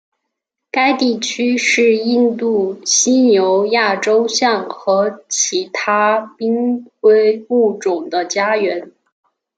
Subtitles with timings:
[0.71, 8.91] 该地区是印度犀牛亚洲象和其他濒危物种的家园。